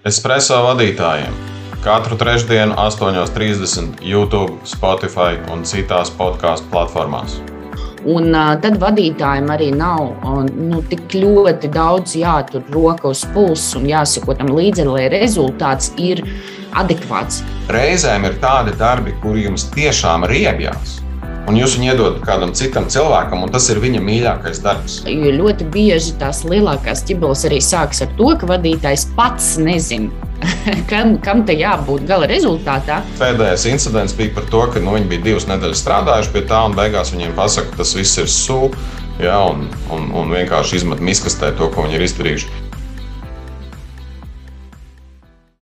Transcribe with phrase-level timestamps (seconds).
[0.00, 1.34] Espreso vadītājiem
[1.84, 7.34] katru trešdienu, 8.30 YouTube, Spotify un citās podkāstu platformās.
[8.08, 10.24] Un uh, tad vadītājiem arī nav
[10.56, 16.24] nu, tik ļoti daudz jātur roka uz pulsa un jāsako tam līdzi, lai rezultāts ir
[16.80, 17.42] adekvāts.
[17.68, 20.96] Reizēm ir tādi darbi, kur jums tiešām riebjās
[21.48, 25.00] un jūs viņu iedodat kādam citam cilvēkam, un tas ir viņa mīļākais darbs.
[25.08, 30.10] Jo ļoti bieži tās lielākās ķibeles arī sākas ar to, ka vadītājs pats nezina.
[30.90, 33.00] kam, kam te jābūt gala rezultātā?
[33.20, 36.76] Pēdējais incidents bija par to, ka nu, viņi bija divas nedēļas strādājuši pie tā, un
[36.78, 38.88] beigās viņiem pasaka, ka tas viss ir sūkļi.
[39.20, 42.69] Ja, un, un, un vienkārši izmet miskastē to, ko viņi ir izdarījuši.